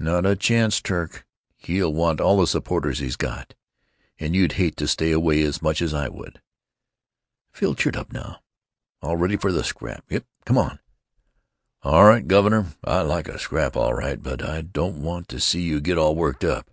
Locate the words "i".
5.94-6.08, 7.54-7.56, 12.82-13.02, 14.42-14.62